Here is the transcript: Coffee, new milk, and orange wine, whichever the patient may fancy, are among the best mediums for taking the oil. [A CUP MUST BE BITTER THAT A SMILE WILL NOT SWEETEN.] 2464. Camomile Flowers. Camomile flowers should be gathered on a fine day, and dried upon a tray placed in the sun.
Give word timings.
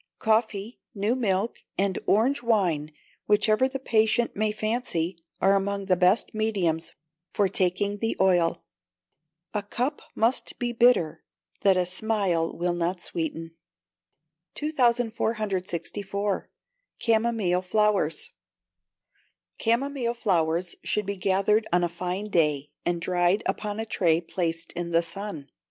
Coffee, 0.17 0.79
new 0.95 1.15
milk, 1.15 1.59
and 1.77 1.99
orange 2.07 2.41
wine, 2.41 2.91
whichever 3.27 3.67
the 3.67 3.77
patient 3.77 4.35
may 4.35 4.51
fancy, 4.51 5.15
are 5.39 5.55
among 5.55 5.85
the 5.85 5.95
best 5.95 6.33
mediums 6.33 6.93
for 7.29 7.47
taking 7.47 7.99
the 7.99 8.17
oil. 8.19 8.63
[A 9.53 9.61
CUP 9.61 10.01
MUST 10.15 10.57
BE 10.57 10.71
BITTER 10.71 11.23
THAT 11.61 11.77
A 11.77 11.85
SMILE 11.85 12.51
WILL 12.57 12.73
NOT 12.73 12.99
SWEETEN.] 12.99 13.51
2464. 14.55 16.49
Camomile 16.99 17.61
Flowers. 17.61 18.31
Camomile 19.59 20.15
flowers 20.15 20.75
should 20.83 21.05
be 21.05 21.15
gathered 21.15 21.67
on 21.71 21.83
a 21.83 21.87
fine 21.87 22.25
day, 22.27 22.71
and 22.83 22.99
dried 23.03 23.43
upon 23.45 23.79
a 23.79 23.85
tray 23.85 24.19
placed 24.19 24.71
in 24.71 24.89
the 24.89 25.03
sun. 25.03 25.51